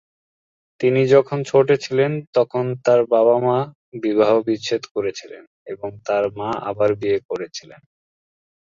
[0.79, 3.57] তিনি যখন ছোট ছিলেন তখন তার বাবা-মা
[4.01, 5.43] বিবাহবিচ্ছেদ করেছিলেন
[5.67, 7.81] এবং তার মা আবার বিয়ে করেছিলেন।